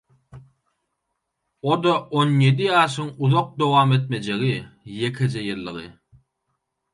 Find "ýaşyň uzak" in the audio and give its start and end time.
2.77-3.53